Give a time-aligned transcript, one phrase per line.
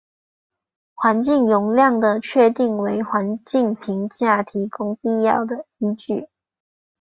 [0.95, 6.27] 环境容量的确定为环境评价提供必要的依据。